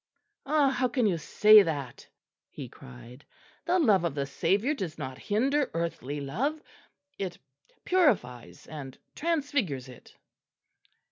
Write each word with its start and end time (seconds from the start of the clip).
"Ah, 0.47 0.71
how 0.71 0.87
can 0.87 1.05
you 1.05 1.19
say 1.19 1.61
that?" 1.61 2.07
he 2.49 2.67
cried; 2.67 3.23
"the 3.65 3.77
love 3.77 4.03
of 4.03 4.15
the 4.15 4.25
Saviour 4.25 4.73
does 4.73 4.97
not 4.97 5.19
hinder 5.19 5.69
earthly 5.75 6.19
love; 6.19 6.59
it 7.19 7.37
purifies 7.85 8.65
and 8.65 8.97
transfigures 9.13 9.87
it." 9.87 10.17